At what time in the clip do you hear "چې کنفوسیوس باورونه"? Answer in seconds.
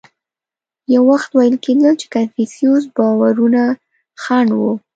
2.01-3.63